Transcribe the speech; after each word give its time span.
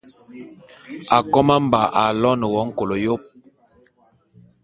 Akôma-Mba 1.17 1.81
aloene 2.03 2.45
wo 2.53 2.61
nkôl 2.67 2.91
yôp. 3.05 3.21